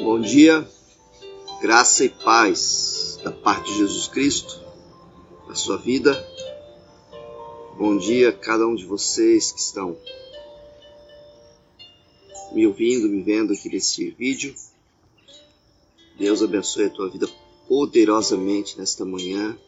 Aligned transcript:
Bom 0.00 0.20
dia, 0.20 0.64
graça 1.60 2.04
e 2.04 2.08
paz 2.08 3.18
da 3.24 3.32
parte 3.32 3.72
de 3.72 3.78
Jesus 3.78 4.06
Cristo 4.06 4.62
na 5.48 5.56
sua 5.56 5.76
vida. 5.76 6.14
Bom 7.76 7.98
dia 7.98 8.28
a 8.28 8.32
cada 8.32 8.64
um 8.64 8.76
de 8.76 8.84
vocês 8.84 9.50
que 9.50 9.58
estão 9.58 9.98
me 12.52 12.64
ouvindo, 12.64 13.08
me 13.08 13.22
vendo 13.22 13.52
aqui 13.52 13.68
nesse 13.68 14.08
vídeo. 14.10 14.54
Deus 16.16 16.44
abençoe 16.44 16.84
a 16.84 16.90
tua 16.90 17.10
vida 17.10 17.28
poderosamente 17.66 18.78
nesta 18.78 19.04
manhã. 19.04 19.58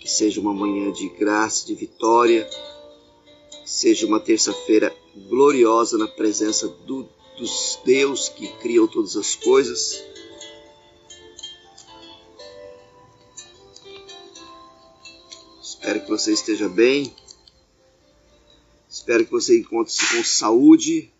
Que 0.00 0.10
seja 0.10 0.40
uma 0.40 0.54
manhã 0.54 0.90
de 0.90 1.10
graça, 1.10 1.66
de 1.66 1.74
vitória. 1.74 2.48
Que 3.50 3.70
seja 3.70 4.06
uma 4.06 4.18
terça-feira 4.18 4.96
gloriosa 5.28 5.98
na 5.98 6.08
presença 6.08 6.66
do, 6.68 7.06
dos 7.40 7.80
Deus 7.84 8.28
que 8.28 8.46
criou 8.58 8.86
todas 8.86 9.16
as 9.16 9.34
coisas. 9.34 10.04
Espero 15.62 16.02
que 16.02 16.10
você 16.10 16.32
esteja 16.34 16.68
bem. 16.68 17.14
Espero 18.88 19.24
que 19.24 19.30
você 19.30 19.58
encontre-se 19.58 20.06
com 20.14 20.22
saúde, 20.22 21.10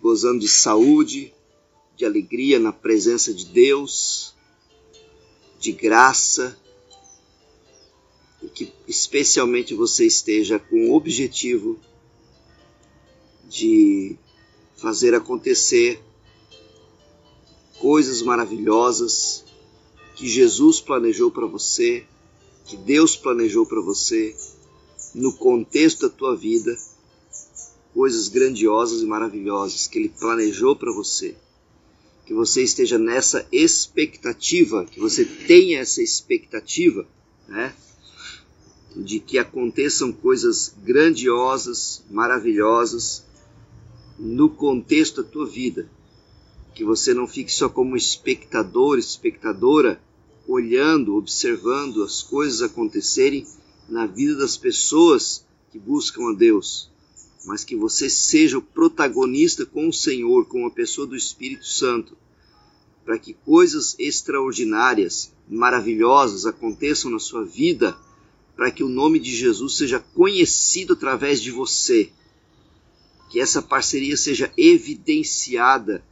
gozando 0.00 0.40
de 0.40 0.48
saúde, 0.48 1.34
de 1.94 2.06
alegria 2.06 2.58
na 2.58 2.72
presença 2.72 3.34
de 3.34 3.44
Deus, 3.44 4.34
de 5.58 5.72
graça, 5.72 6.58
e 8.42 8.48
que 8.48 8.72
especialmente 8.88 9.74
você 9.74 10.06
esteja 10.06 10.58
com 10.58 10.88
o 10.88 10.94
objetivo 10.94 11.78
de 13.46 14.16
fazer 14.80 15.14
acontecer 15.14 16.00
coisas 17.78 18.22
maravilhosas 18.22 19.44
que 20.16 20.26
Jesus 20.26 20.80
planejou 20.80 21.30
para 21.30 21.46
você, 21.46 22.04
que 22.64 22.76
Deus 22.76 23.14
planejou 23.14 23.66
para 23.66 23.80
você, 23.80 24.34
no 25.14 25.32
contexto 25.34 26.08
da 26.08 26.14
tua 26.14 26.36
vida, 26.36 26.76
coisas 27.92 28.28
grandiosas 28.28 29.02
e 29.02 29.06
maravilhosas 29.06 29.86
que 29.86 29.98
Ele 29.98 30.08
planejou 30.08 30.74
para 30.74 30.92
você. 30.92 31.34
Que 32.24 32.32
você 32.32 32.62
esteja 32.62 32.98
nessa 32.98 33.46
expectativa, 33.50 34.84
que 34.84 35.00
você 35.00 35.24
tenha 35.24 35.80
essa 35.80 36.02
expectativa, 36.02 37.06
né? 37.48 37.74
De 38.96 39.20
que 39.20 39.38
aconteçam 39.38 40.12
coisas 40.12 40.72
grandiosas, 40.82 42.02
maravilhosas, 42.10 43.24
no 44.20 44.50
contexto 44.50 45.22
da 45.22 45.28
tua 45.28 45.46
vida. 45.46 45.88
Que 46.74 46.84
você 46.84 47.14
não 47.14 47.26
fique 47.26 47.50
só 47.50 47.68
como 47.68 47.96
espectador, 47.96 48.98
espectadora, 48.98 50.00
olhando, 50.46 51.16
observando 51.16 52.02
as 52.02 52.22
coisas 52.22 52.60
acontecerem 52.60 53.46
na 53.88 54.06
vida 54.06 54.36
das 54.36 54.56
pessoas 54.56 55.44
que 55.72 55.78
buscam 55.78 56.30
a 56.30 56.34
Deus, 56.34 56.90
mas 57.46 57.64
que 57.64 57.74
você 57.74 58.10
seja 58.10 58.58
o 58.58 58.62
protagonista 58.62 59.64
com 59.64 59.88
o 59.88 59.92
Senhor, 59.92 60.46
com 60.46 60.66
a 60.66 60.70
pessoa 60.70 61.06
do 61.06 61.16
Espírito 61.16 61.66
Santo, 61.66 62.16
para 63.04 63.18
que 63.18 63.32
coisas 63.32 63.96
extraordinárias, 63.98 65.32
maravilhosas 65.48 66.46
aconteçam 66.46 67.10
na 67.10 67.18
sua 67.18 67.44
vida, 67.44 67.96
para 68.54 68.70
que 68.70 68.84
o 68.84 68.88
nome 68.88 69.18
de 69.18 69.34
Jesus 69.34 69.76
seja 69.76 69.98
conhecido 69.98 70.92
através 70.92 71.40
de 71.40 71.50
você 71.50 72.12
que 73.30 73.40
essa 73.40 73.62
parceria 73.62 74.16
seja 74.16 74.52
evidenciada 74.56 76.04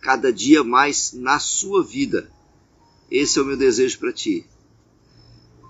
cada 0.00 0.32
dia 0.32 0.64
mais 0.64 1.12
na 1.12 1.38
sua 1.38 1.82
vida. 1.84 2.28
Esse 3.08 3.38
é 3.38 3.42
o 3.42 3.44
meu 3.44 3.56
desejo 3.56 3.98
para 4.00 4.12
ti. 4.12 4.44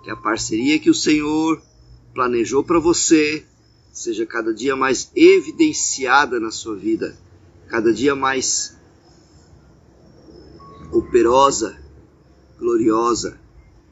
Que 0.03 0.11
a 0.11 0.17
parceria 0.17 0.79
que 0.79 0.89
o 0.89 0.95
Senhor 0.95 1.63
planejou 2.15 2.65
para 2.65 2.81
você 2.81 3.45
seja 3.93 4.25
cada 4.25 4.53
dia 4.53 4.75
mais 4.75 5.11
evidenciada 5.15 6.41
na 6.41 6.51
sua 6.51 6.75
vida, 6.75 7.17
cada 7.69 7.93
dia 7.93 8.17
mais 8.17 8.77
operosa, 10.91 11.79
gloriosa, 12.59 13.39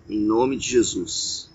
em 0.09 0.19
nome 0.19 0.56
de 0.56 0.69
Jesus. 0.69 1.52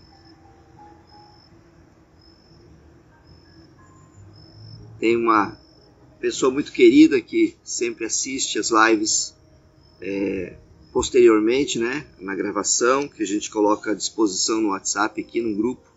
Tem 4.99 5.15
uma 5.15 5.57
pessoa 6.19 6.51
muito 6.51 6.71
querida 6.71 7.21
que 7.21 7.55
sempre 7.63 8.05
assiste 8.05 8.57
as 8.57 8.69
lives 8.71 9.35
é, 10.01 10.55
posteriormente, 10.91 11.77
né, 11.77 12.07
na 12.19 12.35
gravação, 12.35 13.07
que 13.07 13.21
a 13.21 13.25
gente 13.25 13.49
coloca 13.49 13.91
à 13.91 13.93
disposição 13.93 14.61
no 14.61 14.69
WhatsApp 14.69 15.21
aqui 15.21 15.41
no 15.41 15.55
grupo 15.55 15.87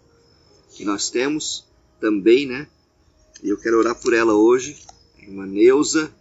que 0.75 0.85
nós 0.85 1.11
temos 1.11 1.67
também, 2.01 2.47
né? 2.47 2.67
E 3.43 3.49
eu 3.49 3.59
quero 3.59 3.79
orar 3.79 3.95
por 3.95 4.13
ela 4.13 4.35
hoje, 4.35 4.77
a 5.19 5.23
irmã 5.23 5.47
Neuza, 5.47 6.13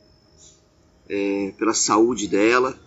é, 1.07 1.53
pela 1.57 1.73
saúde 1.73 2.27
dela, 2.27 2.79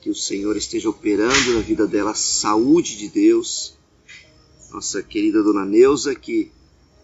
que 0.00 0.10
o 0.10 0.14
Senhor 0.14 0.56
esteja 0.56 0.88
operando 0.88 1.54
na 1.54 1.60
vida 1.60 1.86
dela 1.86 2.12
a 2.12 2.14
saúde 2.14 2.96
de 2.96 3.08
Deus. 3.08 3.76
Nossa 4.70 5.02
querida 5.02 5.42
dona 5.42 5.64
Neuza, 5.64 6.14
que 6.14 6.52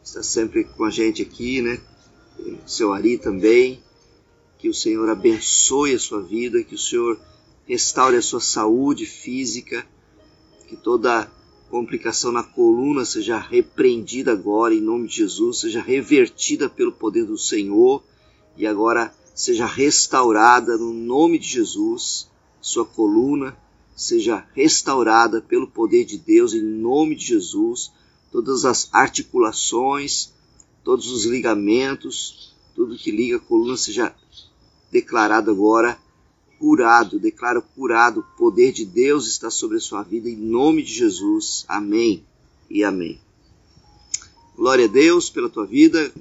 está 0.04 0.22
sempre 0.22 0.64
com 0.64 0.84
a 0.84 0.90
gente 0.90 1.22
aqui, 1.22 1.62
né? 1.62 1.80
Seu 2.66 2.92
Ari 2.92 3.16
também. 3.16 3.82
Que 4.58 4.68
o 4.68 4.74
Senhor 4.74 5.08
abençoe 5.08 5.94
a 5.94 5.98
sua 5.98 6.22
vida, 6.22 6.62
que 6.62 6.74
o 6.74 6.78
Senhor 6.78 7.18
restaure 7.66 8.16
a 8.16 8.22
sua 8.22 8.40
saúde 8.40 9.06
física, 9.06 9.84
que 10.68 10.76
toda 10.76 11.30
complicação 11.70 12.30
na 12.30 12.42
coluna 12.42 13.04
seja 13.04 13.38
repreendida 13.38 14.32
agora 14.32 14.74
em 14.74 14.80
nome 14.80 15.08
de 15.08 15.16
Jesus, 15.16 15.60
seja 15.60 15.82
revertida 15.82 16.68
pelo 16.68 16.92
poder 16.92 17.24
do 17.24 17.36
Senhor 17.36 18.02
e 18.56 18.66
agora 18.66 19.12
seja 19.34 19.66
restaurada 19.66 20.76
no 20.76 20.92
nome 20.92 21.38
de 21.38 21.48
Jesus, 21.48 22.30
sua 22.60 22.84
coluna 22.84 23.56
seja 23.96 24.46
restaurada 24.54 25.40
pelo 25.40 25.66
poder 25.66 26.04
de 26.04 26.18
Deus 26.18 26.54
em 26.54 26.62
nome 26.62 27.16
de 27.16 27.26
Jesus 27.26 27.92
todas 28.34 28.64
as 28.64 28.88
articulações, 28.92 30.32
todos 30.82 31.06
os 31.06 31.24
ligamentos, 31.24 32.52
tudo 32.74 32.98
que 32.98 33.12
liga 33.12 33.36
a 33.36 33.38
coluna 33.38 33.76
seja 33.76 34.12
declarado 34.90 35.52
agora 35.52 35.96
curado. 36.58 37.20
Declaro 37.20 37.62
curado. 37.62 38.20
O 38.20 38.36
poder 38.36 38.72
de 38.72 38.84
Deus 38.84 39.28
está 39.28 39.52
sobre 39.52 39.76
a 39.76 39.80
sua 39.80 40.02
vida 40.02 40.28
em 40.28 40.34
nome 40.34 40.82
de 40.82 40.92
Jesus. 40.92 41.64
Amém 41.68 42.24
e 42.68 42.82
amém. 42.82 43.20
Glória 44.56 44.86
a 44.86 44.88
Deus 44.88 45.30
pela 45.30 45.48
tua 45.48 45.64
vida. 45.64 46.12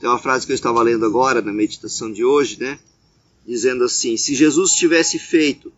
Tem 0.00 0.08
uma 0.08 0.18
frase 0.18 0.46
que 0.46 0.52
eu 0.52 0.56
estava 0.56 0.80
lendo 0.80 1.04
agora 1.04 1.42
na 1.42 1.52
meditação 1.52 2.10
de 2.10 2.24
hoje, 2.24 2.58
né? 2.58 2.78
Dizendo 3.46 3.84
assim: 3.84 4.16
se 4.16 4.34
Jesus 4.34 4.72
tivesse 4.72 5.18
feito 5.18 5.70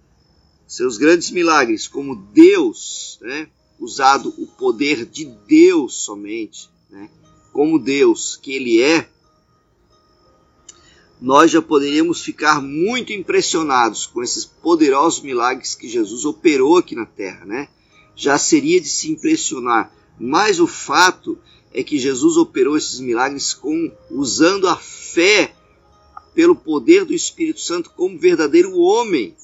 seus 0.68 0.96
grandes 0.96 1.32
milagres 1.32 1.88
como 1.88 2.14
Deus, 2.14 3.18
né? 3.22 3.48
Usado 3.80 4.34
o 4.38 4.46
poder 4.46 5.06
de 5.06 5.24
Deus 5.24 5.94
somente, 6.04 6.70
né, 6.90 7.08
como 7.52 7.78
Deus 7.78 8.36
que 8.36 8.52
Ele 8.52 8.82
é, 8.82 9.08
nós 11.20 11.50
já 11.50 11.60
poderíamos 11.60 12.22
ficar 12.22 12.62
muito 12.62 13.12
impressionados 13.12 14.06
com 14.06 14.22
esses 14.22 14.44
poderosos 14.44 15.20
milagres 15.20 15.74
que 15.74 15.86
Jesus 15.86 16.24
operou 16.24 16.78
aqui 16.78 16.94
na 16.94 17.04
terra, 17.04 17.44
né? 17.44 17.68
Já 18.16 18.38
seria 18.38 18.80
de 18.80 18.88
se 18.88 19.10
impressionar. 19.10 19.92
Mas 20.18 20.58
o 20.58 20.66
fato 20.66 21.38
é 21.74 21.84
que 21.84 21.98
Jesus 21.98 22.38
operou 22.38 22.76
esses 22.76 23.00
milagres 23.00 23.52
com 23.52 23.92
usando 24.10 24.66
a 24.66 24.76
fé 24.76 25.54
pelo 26.34 26.56
poder 26.56 27.04
do 27.04 27.12
Espírito 27.12 27.60
Santo 27.60 27.90
como 27.90 28.18
verdadeiro 28.18 28.78
homem, 28.78 29.36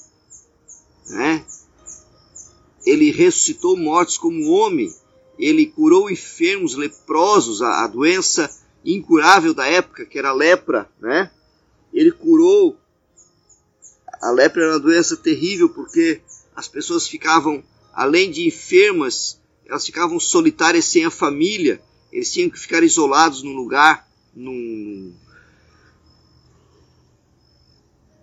né? 1.08 1.44
Ele 2.86 3.10
ressuscitou 3.10 3.76
mortos 3.76 4.16
como 4.16 4.48
homem, 4.48 4.94
ele 5.36 5.66
curou 5.66 6.08
enfermos, 6.08 6.76
leprosos, 6.76 7.60
a, 7.60 7.84
a 7.84 7.86
doença 7.88 8.48
incurável 8.84 9.52
da 9.52 9.66
época, 9.66 10.06
que 10.06 10.16
era 10.18 10.30
a 10.30 10.32
lepra, 10.32 10.88
né? 11.00 11.30
Ele 11.92 12.12
curou. 12.12 12.78
A 14.22 14.30
lepra 14.30 14.62
era 14.62 14.72
uma 14.74 14.80
doença 14.80 15.16
terrível 15.16 15.68
porque 15.68 16.20
as 16.54 16.68
pessoas 16.68 17.08
ficavam, 17.08 17.62
além 17.92 18.30
de 18.30 18.46
enfermas, 18.46 19.40
elas 19.66 19.84
ficavam 19.84 20.20
solitárias 20.20 20.84
sem 20.84 21.04
a 21.04 21.10
família. 21.10 21.82
Eles 22.12 22.32
tinham 22.32 22.48
que 22.48 22.58
ficar 22.58 22.82
isolados 22.82 23.42
num 23.42 23.54
lugar, 23.54 24.08
num, 24.34 25.12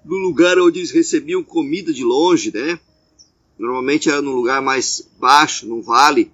no 0.06 0.16
lugar 0.16 0.58
onde 0.58 0.80
eles 0.80 0.92
recebiam 0.92 1.44
comida 1.44 1.94
de 1.94 2.04
longe, 2.04 2.52
né? 2.52 2.80
Normalmente 3.64 4.10
era 4.10 4.22
num 4.22 4.36
lugar 4.36 4.62
mais 4.62 5.08
baixo, 5.18 5.66
num 5.68 5.82
vale. 5.82 6.32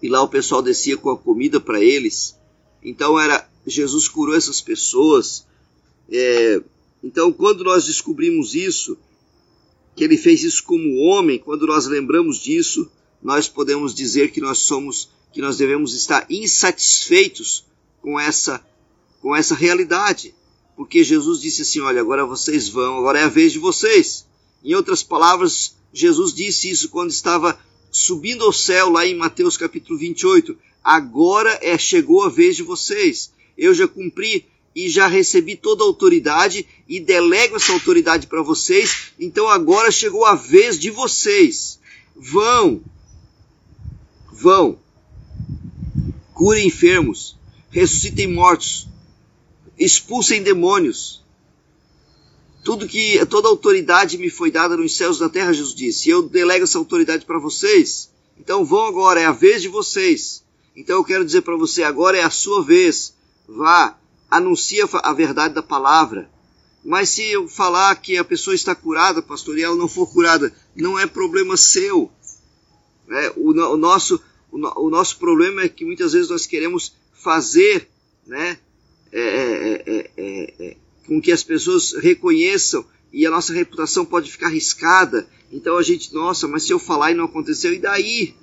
E 0.00 0.08
lá 0.08 0.22
o 0.22 0.28
pessoal 0.28 0.62
descia 0.62 0.96
com 0.96 1.10
a 1.10 1.18
comida 1.18 1.60
para 1.60 1.82
eles. 1.82 2.38
Então 2.82 3.18
era 3.18 3.48
Jesus 3.66 4.08
curou 4.08 4.34
essas 4.36 4.60
pessoas 4.60 5.46
É, 6.10 6.60
então, 7.02 7.32
quando 7.32 7.64
nós 7.64 7.86
descobrimos 7.86 8.54
isso, 8.54 8.96
que 9.96 10.04
ele 10.04 10.16
fez 10.16 10.44
isso 10.44 10.62
como 10.62 10.98
homem, 10.98 11.38
quando 11.38 11.66
nós 11.66 11.86
lembramos 11.86 12.38
disso, 12.38 12.90
nós 13.22 13.48
podemos 13.48 13.94
dizer 13.94 14.30
que 14.30 14.40
nós 14.40 14.58
somos, 14.58 15.10
que 15.32 15.40
nós 15.40 15.56
devemos 15.56 15.94
estar 15.94 16.24
insatisfeitos 16.30 17.64
com 18.00 18.18
essa, 18.20 18.64
com 19.20 19.34
essa 19.34 19.54
realidade. 19.54 20.34
Porque 20.76 21.02
Jesus 21.02 21.40
disse 21.40 21.62
assim: 21.62 21.80
Olha, 21.80 22.00
agora 22.00 22.24
vocês 22.24 22.68
vão, 22.68 22.98
agora 22.98 23.18
é 23.18 23.24
a 23.24 23.28
vez 23.28 23.52
de 23.52 23.58
vocês. 23.58 24.24
Em 24.64 24.74
outras 24.74 25.02
palavras, 25.02 25.74
Jesus 25.92 26.32
disse 26.32 26.70
isso 26.70 26.88
quando 26.88 27.10
estava 27.10 27.58
subindo 27.90 28.44
ao 28.44 28.52
céu, 28.52 28.88
lá 28.88 29.06
em 29.06 29.14
Mateus 29.14 29.56
capítulo 29.56 29.98
28. 29.98 30.56
Agora 30.82 31.58
é 31.62 31.76
chegou 31.76 32.22
a 32.22 32.28
vez 32.28 32.56
de 32.56 32.62
vocês. 32.62 33.32
Eu 33.56 33.74
já 33.74 33.86
cumpri 33.86 34.46
e 34.74 34.88
já 34.88 35.06
recebi 35.06 35.56
toda 35.56 35.84
a 35.84 35.86
autoridade 35.86 36.66
e 36.88 36.98
delego 36.98 37.56
essa 37.56 37.72
autoridade 37.72 38.26
para 38.26 38.42
vocês. 38.42 39.12
Então 39.18 39.48
agora 39.48 39.90
chegou 39.90 40.24
a 40.24 40.34
vez 40.34 40.78
de 40.78 40.90
vocês. 40.90 41.78
Vão, 42.16 42.82
vão, 44.32 44.78
curem 46.32 46.66
enfermos, 46.66 47.36
ressuscitem 47.70 48.26
mortos, 48.26 48.88
expulsem 49.78 50.42
demônios. 50.42 51.21
Tudo 52.64 52.86
que 52.86 53.24
toda 53.26 53.48
autoridade 53.48 54.18
me 54.18 54.30
foi 54.30 54.50
dada 54.50 54.76
nos 54.76 54.96
céus 54.96 55.18
e 55.18 55.20
na 55.20 55.28
terra, 55.28 55.52
Jesus 55.52 55.74
disse. 55.74 56.08
E 56.08 56.12
eu 56.12 56.22
delego 56.22 56.64
essa 56.64 56.78
autoridade 56.78 57.24
para 57.24 57.38
vocês. 57.38 58.10
Então 58.38 58.64
vão 58.64 58.86
agora, 58.86 59.20
é 59.20 59.24
a 59.24 59.32
vez 59.32 59.62
de 59.62 59.68
vocês. 59.68 60.44
Então 60.76 60.96
eu 60.96 61.04
quero 61.04 61.24
dizer 61.24 61.42
para 61.42 61.56
você, 61.56 61.82
agora 61.82 62.16
é 62.16 62.22
a 62.22 62.30
sua 62.30 62.62
vez. 62.62 63.14
Vá, 63.48 63.98
anuncia 64.30 64.88
a 65.02 65.12
verdade 65.12 65.54
da 65.54 65.62
palavra. 65.62 66.30
Mas 66.84 67.10
se 67.10 67.24
eu 67.24 67.48
falar 67.48 67.94
que 67.96 68.16
a 68.16 68.24
pessoa 68.24 68.54
está 68.54 68.74
curada, 68.74 69.22
pastor, 69.22 69.58
e 69.58 69.62
ela 69.62 69.76
não 69.76 69.86
for 69.86 70.06
curada, 70.10 70.52
não 70.74 70.98
é 70.98 71.06
problema 71.06 71.56
seu. 71.56 72.10
É, 73.08 73.32
o, 73.36 73.50
o, 73.50 73.76
nosso, 73.76 74.20
o, 74.50 74.86
o, 74.86 74.90
nosso 74.90 75.18
problema 75.18 75.62
é 75.62 75.68
que 75.68 75.84
muitas 75.84 76.12
vezes 76.12 76.30
nós 76.30 76.46
queremos 76.46 76.94
fazer 77.12 77.88
né, 78.26 78.58
é 79.12 79.20
é, 79.20 79.82
é, 79.86 80.10
é, 80.16 80.54
é, 80.58 80.76
com 81.06 81.20
que 81.20 81.32
as 81.32 81.42
pessoas 81.42 81.92
reconheçam 81.92 82.84
e 83.12 83.26
a 83.26 83.30
nossa 83.30 83.52
reputação 83.52 84.04
pode 84.04 84.30
ficar 84.30 84.46
arriscada. 84.46 85.28
Então 85.52 85.76
a 85.76 85.82
gente, 85.82 86.12
nossa, 86.14 86.48
mas 86.48 86.64
se 86.64 86.72
eu 86.72 86.78
falar 86.78 87.12
e 87.12 87.14
não 87.14 87.24
aconteceu, 87.24 87.72
e 87.72 87.78
daí? 87.78 88.34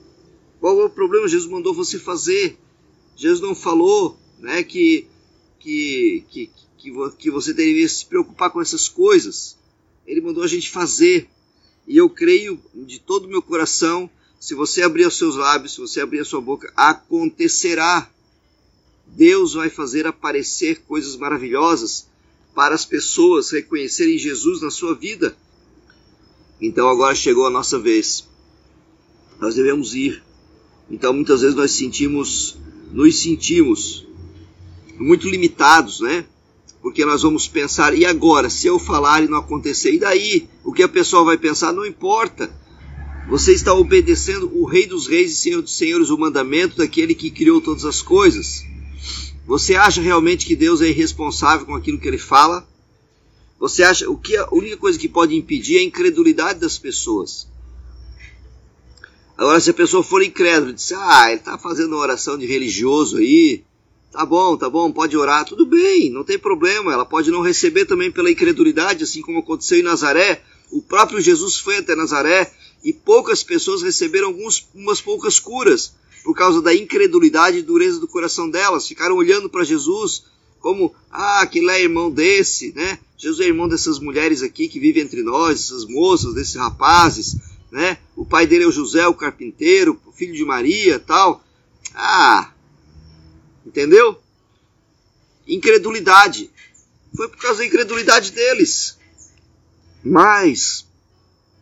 Qual 0.59 0.79
é 0.81 0.85
o 0.85 0.89
problema? 0.89 1.27
Jesus 1.27 1.50
mandou 1.50 1.73
você 1.73 1.97
fazer. 1.97 2.57
Jesus 3.15 3.41
não 3.41 3.56
falou 3.56 4.17
né, 4.39 4.63
que 4.63 5.07
que, 5.59 6.23
que, 6.29 6.51
que, 7.17 7.31
você 7.31 7.53
deveria 7.53 7.88
se 7.88 8.06
preocupar 8.06 8.50
com 8.50 8.62
essas 8.62 8.88
coisas. 8.88 9.57
Ele 10.07 10.21
mandou 10.21 10.44
a 10.44 10.47
gente 10.47 10.69
fazer. 10.69 11.29
E 11.88 11.97
eu 11.97 12.09
creio 12.09 12.59
de 12.73 13.00
todo 13.00 13.25
o 13.25 13.27
meu 13.27 13.41
coração, 13.41 14.09
se 14.39 14.55
você 14.55 14.81
abrir 14.81 15.05
os 15.05 15.17
seus 15.17 15.35
lábios, 15.35 15.73
se 15.73 15.81
você 15.81 16.00
abrir 16.00 16.19
a 16.19 16.25
sua 16.25 16.39
boca, 16.39 16.71
acontecerá. 16.75 18.09
Deus 19.05 19.53
vai 19.53 19.69
fazer 19.69 20.07
aparecer 20.07 20.81
coisas 20.83 21.15
maravilhosas 21.15 22.07
para 22.54 22.75
as 22.75 22.86
pessoas 22.86 23.51
reconhecerem 23.51 24.18
Jesus 24.18 24.62
na 24.62 24.72
sua 24.72 24.96
vida. 24.96 25.36
Então 26.62 26.90
agora 26.90 27.16
chegou 27.16 27.46
a 27.46 27.50
nossa 27.50 27.80
vez. 27.80 28.28
Nós 29.40 29.56
devemos 29.56 29.96
ir. 29.96 30.22
Então 30.90 31.13
muitas 31.13 31.42
vezes 31.42 31.56
nós 31.56 31.72
sentimos, 31.72 32.57
nos 32.92 33.22
sentimos 33.22 34.06
muito 34.98 35.30
limitados, 35.30 36.01
né? 36.01 36.25
Porque 36.81 37.06
nós 37.06 37.24
vamos 37.24 37.48
pensar, 37.48 37.94
e 37.94 38.06
agora, 38.06 38.50
se 38.50 38.68
eu 38.68 38.80
falar 38.80 39.24
e 39.24 39.28
não 39.28 39.38
acontecer, 39.38 39.94
e 39.94 40.00
daí? 40.00 40.48
O 40.63 40.72
que 40.72 40.84
a 40.84 40.88
pessoa 40.88 41.25
vai 41.25 41.38
pensar 41.38 41.74
não 41.74 41.86
importa. 41.86 42.50
Você 43.30 43.54
está 43.54 43.74
obedecendo 43.74 44.50
o 44.54 44.66
Rei 44.66 44.88
dos 44.88 45.07
Reis 45.07 45.31
e 45.31 45.36
Senhor 45.36 45.62
dos 45.62 45.78
Senhores, 45.78 46.10
o 46.10 46.18
mandamento 46.18 46.78
daquele 46.78 47.13
que 47.13 47.30
criou 47.30 47.62
todas 47.62 47.86
as 47.86 48.01
coisas. 48.01 48.63
Você 49.50 49.74
acha 49.74 50.00
realmente 50.00 50.46
que 50.46 50.56
Deus 50.56 50.80
é 50.80 50.90
irresponsável 50.90 51.66
com 51.66 51.74
aquilo 51.74 52.00
que 52.00 52.07
ele 52.07 52.19
fala? 52.19 52.69
Você 53.60 53.81
acha 53.81 54.07
o 54.07 54.16
que 54.16 54.38
a 54.38 54.48
única 54.51 54.78
coisa 54.78 55.00
que 55.00 55.10
pode 55.10 55.36
impedir 55.36 55.78
é 55.78 55.80
a 55.80 55.84
incredulidade 55.86 56.60
das 56.60 56.78
pessoas. 56.78 57.48
Agora, 59.36 59.60
se 59.60 59.72
a 59.72 59.74
pessoa 59.74 60.04
for 60.04 60.22
incrédula 60.22 60.72
disser, 60.72 61.00
ah, 61.01 61.31
ele 61.31 61.40
está 61.40 61.57
fazendo 61.57 61.94
uma 61.94 62.01
oração 62.04 62.38
de 62.38 62.46
religioso 62.46 63.18
aí, 63.18 63.63
Tá 64.12 64.25
bom, 64.25 64.57
tá 64.57 64.68
bom, 64.68 64.92
pode 64.92 65.16
orar, 65.16 65.46
tudo 65.46 65.68
bem, 65.68 66.10
não 66.10 66.24
tem 66.24 66.38
problema. 66.38 66.92
Ela 66.92 67.06
pode 67.06 67.30
não 67.30 67.42
receber 67.42 67.86
também 67.86 68.12
pela 68.12 68.31
incredulidade, 68.31 69.04
assim 69.04 69.22
como 69.22 69.40
aconteceu 69.40 69.80
em 69.80 69.84
Nazaré. 69.84 70.44
O 70.72 70.81
próprio 70.81 71.22
Jesus 71.22 71.57
foi 71.57 71.78
até 71.78 71.96
Nazaré 71.96 72.51
e 72.84 72.92
poucas 72.92 73.44
pessoas 73.44 73.84
receberam 73.84 74.30
algumas 74.30 74.68
umas 74.74 75.00
poucas 75.00 75.40
curas 75.40 75.94
por 76.24 76.36
causa 76.36 76.62
da 76.62 76.74
incredulidade 76.74 77.57
e 77.57 77.62
dureza 77.62 78.00
do 78.00 78.07
coração 78.07 78.50
delas. 78.50 78.88
Ficaram 78.88 79.16
olhando 79.16 79.50
para 79.50 79.63
Jesus 79.63 80.25
como, 80.60 80.94
ah, 81.10 81.42
aquele 81.42 81.69
é 81.71 81.81
irmão 81.81 82.12
desse, 82.12 82.74
né? 82.74 83.00
Jesus 83.18 83.39
é 83.42 83.48
irmão 83.48 83.68
dessas 83.68 84.00
mulheres 84.00 84.42
aqui 84.42 84.68
que 84.68 84.80
vivem 84.80 85.04
entre 85.04 85.24
nós, 85.24 85.60
essas 85.60 85.86
moças, 85.86 86.33
desses 86.33 86.56
rapazes, 86.56 87.38
né? 87.71 87.98
O 88.16 88.25
pai 88.25 88.45
dele 88.45 88.66
é 88.66 88.68
o 88.68 88.71
José, 88.71 89.07
o 89.07 89.13
carpinteiro, 89.13 90.00
filho 90.13 90.33
de 90.33 90.44
Maria, 90.44 91.00
tal. 91.00 91.44
Ah, 91.95 92.51
Entendeu? 93.69 94.19
Incredulidade. 95.48 96.50
Foi 97.15 97.27
por 97.27 97.38
causa 97.38 97.60
da 97.60 97.68
incredulidade 97.68 98.31
deles. 98.31 98.98
Mas 100.04 100.88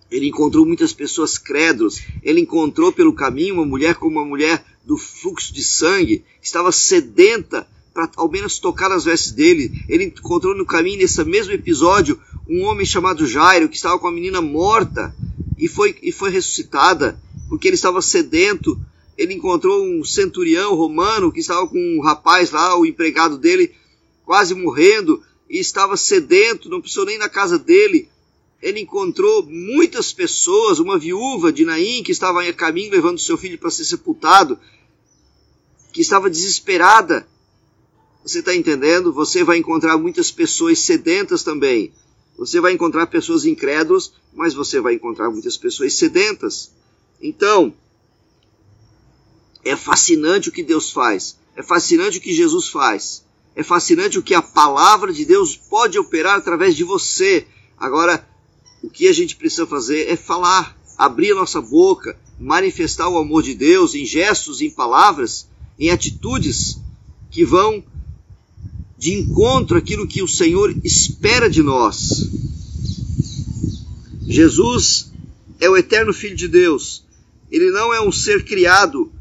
ele 0.09 0.27
encontrou 0.27 0.65
muitas 0.65 0.93
pessoas 0.93 1.37
crédulas. 1.37 2.01
Ele 2.23 2.41
encontrou 2.41 2.91
pelo 2.91 3.13
caminho 3.13 3.55
uma 3.55 3.65
mulher 3.65 3.95
como 3.95 4.19
uma 4.19 4.25
mulher 4.25 4.63
do 4.85 4.97
fluxo 4.97 5.53
de 5.53 5.63
sangue, 5.63 6.23
que 6.39 6.47
estava 6.47 6.71
sedenta 6.71 7.67
para 7.93 8.09
ao 8.15 8.29
menos 8.29 8.59
tocar 8.59 8.89
nas 8.89 9.05
vestes 9.05 9.31
dele. 9.31 9.71
Ele 9.89 10.05
encontrou 10.05 10.55
no 10.55 10.65
caminho, 10.65 10.99
nesse 10.99 11.23
mesmo 11.23 11.51
episódio, 11.51 12.19
um 12.47 12.63
homem 12.63 12.85
chamado 12.85 13.27
Jairo, 13.27 13.67
que 13.67 13.75
estava 13.75 13.99
com 13.99 14.07
a 14.07 14.11
menina 14.11 14.41
morta 14.41 15.13
e 15.57 15.67
foi, 15.67 15.95
e 16.01 16.11
foi 16.11 16.29
ressuscitada, 16.29 17.19
porque 17.49 17.67
ele 17.67 17.75
estava 17.75 18.01
sedento 18.01 18.79
ele 19.17 19.33
encontrou 19.33 19.83
um 19.83 20.03
centurião 20.05 20.75
romano 20.75 21.31
que 21.31 21.39
estava 21.39 21.67
com 21.67 21.79
um 21.79 22.01
rapaz 22.01 22.51
lá, 22.51 22.77
o 22.77 22.85
empregado 22.85 23.37
dele, 23.37 23.73
quase 24.23 24.53
morrendo, 24.53 25.23
e 25.49 25.57
estava 25.57 25.97
sedento, 25.97 26.69
não 26.69 26.79
precisou 26.79 27.05
nem 27.05 27.17
na 27.17 27.27
casa 27.27 27.57
dele. 27.57 28.07
Ele 28.61 28.79
encontrou 28.79 29.43
muitas 29.43 30.11
pessoas, 30.11 30.79
uma 30.79 30.97
viúva 30.97 31.51
de 31.51 31.63
Naim 31.63 32.01
que 32.03 32.11
estava 32.11 32.41
a 32.41 32.53
caminho 32.53 32.91
levando 32.91 33.19
seu 33.19 33.37
filho 33.37 33.57
para 33.57 33.69
ser 33.69 33.85
sepultado, 33.85 34.59
que 35.93 36.01
estava 36.01 36.29
desesperada. 36.29 37.27
Você 38.23 38.39
está 38.39 38.55
entendendo? 38.55 39.13
Você 39.13 39.43
vai 39.43 39.57
encontrar 39.57 39.97
muitas 39.97 40.31
pessoas 40.31 40.79
sedentas 40.79 41.43
também. 41.43 41.93
Você 42.37 42.59
vai 42.59 42.73
encontrar 42.73 43.07
pessoas 43.07 43.45
incrédulas, 43.45 44.11
mas 44.33 44.53
você 44.53 44.79
vai 44.79 44.95
encontrar 44.95 45.29
muitas 45.29 45.55
pessoas 45.55 45.93
sedentas. 45.93 46.71
Então, 47.21 47.73
é 49.63 49.75
fascinante 49.75 50.49
o 50.49 50.51
que 50.51 50.63
Deus 50.63 50.91
faz. 50.91 51.37
É 51.55 51.63
fascinante 51.63 52.17
o 52.17 52.21
que 52.21 52.33
Jesus 52.33 52.67
faz. 52.67 53.23
É 53.55 53.63
fascinante 53.63 54.19
o 54.19 54.23
que 54.23 54.35
a 54.35 54.41
palavra 54.41 55.11
de 55.11 55.25
Deus 55.25 55.55
pode 55.55 55.97
operar 55.97 56.37
através 56.37 56.75
de 56.75 56.83
você. 56.83 57.47
Agora, 57.75 58.26
o 58.87 58.89
que 58.89 59.09
a 59.09 59.13
gente 59.13 59.35
precisa 59.35 59.67
fazer 59.67 60.07
é 60.07 60.15
falar, 60.15 60.79
abrir 60.97 61.33
a 61.33 61.35
nossa 61.35 61.61
boca, 61.61 62.17
manifestar 62.39 63.09
o 63.09 63.17
amor 63.17 63.43
de 63.43 63.53
Deus 63.53 63.93
em 63.93 64.05
gestos, 64.05 64.61
em 64.61 64.69
palavras, 64.69 65.45
em 65.77 65.89
atitudes 65.89 66.79
que 67.29 67.43
vão 67.43 67.83
de 68.97 69.11
encontro 69.13 69.77
àquilo 69.77 70.07
que 70.07 70.23
o 70.23 70.27
Senhor 70.27 70.73
espera 70.85 71.49
de 71.49 71.61
nós. 71.61 72.29
Jesus 74.25 75.11
é 75.59 75.69
o 75.69 75.75
eterno 75.75 76.13
Filho 76.13 76.37
de 76.37 76.47
Deus. 76.47 77.03
Ele 77.51 77.71
não 77.71 77.93
é 77.93 77.99
um 77.99 78.11
ser 78.11 78.45
criado 78.45 79.11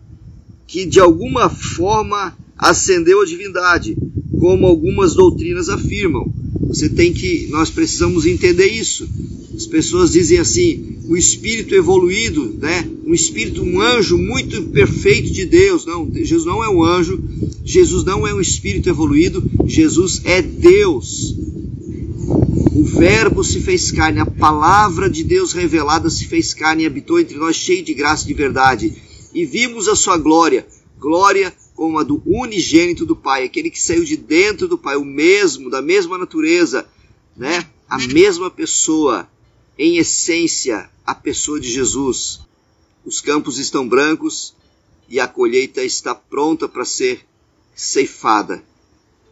que 0.65 0.87
de 0.87 1.01
alguma 1.01 1.51
forma 1.51 2.39
ascendeu 2.57 3.21
à 3.21 3.27
divindade, 3.27 3.97
como 4.39 4.65
algumas 4.65 5.15
doutrinas 5.15 5.69
afirmam. 5.69 6.33
Você 6.69 6.89
tem 6.89 7.13
que, 7.13 7.49
nós 7.49 7.69
precisamos 7.69 8.27
entender 8.27 8.69
isso. 8.69 9.09
As 9.57 9.67
pessoas 9.67 10.13
dizem 10.13 10.39
assim, 10.39 10.99
o 11.09 11.17
espírito 11.17 11.75
evoluído, 11.75 12.55
né? 12.61 12.87
Um 13.07 13.15
espírito, 13.15 13.63
um 13.63 13.81
anjo 13.81 14.19
muito 14.19 14.63
perfeito 14.65 15.33
de 15.33 15.47
Deus. 15.47 15.87
Não, 15.87 16.09
Jesus 16.13 16.45
não 16.45 16.63
é 16.63 16.69
um 16.69 16.85
anjo, 16.85 17.23
Jesus 17.65 18.05
não 18.05 18.27
é 18.27 18.35
um 18.35 18.41
espírito 18.41 18.89
evoluído, 18.89 19.43
Jesus 19.65 20.21
é 20.25 20.43
Deus. 20.43 21.35
O 22.75 22.85
Verbo 22.85 23.43
se 23.43 23.61
fez 23.61 23.91
carne, 23.91 24.21
a 24.21 24.27
palavra 24.27 25.09
de 25.09 25.25
Deus 25.25 25.53
revelada 25.53 26.11
se 26.11 26.27
fez 26.27 26.53
carne 26.53 26.83
e 26.83 26.87
habitou 26.87 27.19
entre 27.19 27.39
nós 27.39 27.57
cheio 27.57 27.83
de 27.83 27.95
graça 27.95 28.25
e 28.25 28.29
de 28.29 28.35
verdade 28.35 28.93
e 29.37 29.45
vimos 29.45 29.87
a 29.87 29.95
sua 29.95 30.17
glória, 30.17 30.67
glória 30.99 31.53
como 31.75 31.99
a 31.99 32.03
do 32.03 32.23
unigênito 32.25 33.05
do 33.05 33.15
Pai, 33.15 33.45
aquele 33.45 33.71
que 33.71 33.79
saiu 33.79 34.03
de 34.03 34.17
dentro 34.17 34.67
do 34.67 34.79
Pai, 34.79 34.97
o 34.97 35.05
mesmo, 35.05 35.69
da 35.69 35.83
mesma 35.83 36.17
natureza, 36.17 36.87
né? 37.37 37.67
A 37.87 37.99
mesma 37.99 38.51
pessoa, 38.51 39.29
em 39.79 39.99
essência, 39.99 40.91
a 41.05 41.15
pessoa 41.15 41.61
de 41.61 41.71
Jesus. 41.71 42.41
Os 43.05 43.21
campos 43.21 43.59
estão 43.59 43.87
brancos 43.87 44.55
e 45.09 45.21
a 45.21 45.29
colheita 45.29 45.85
está 45.85 46.15
pronta 46.15 46.69
para 46.69 46.85
ser 46.85 47.27
ceifada. 47.75 48.65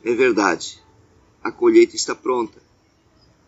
É 0.05 0.15
verdade. 0.15 0.81
A 1.43 1.51
colheita 1.51 1.97
está 1.97 2.15
pronta. 2.15 2.63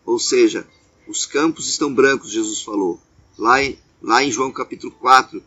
Ou 0.05 0.19
seja, 0.19 0.67
os 1.07 1.25
campos 1.25 1.69
estão 1.69 1.93
brancos, 1.93 2.31
Jesus 2.31 2.61
falou. 2.61 2.99
Lá 3.37 3.63
em, 3.63 3.77
lá 4.01 4.23
em 4.23 4.31
João 4.31 4.51
capítulo 4.51 4.91
4. 4.93 5.41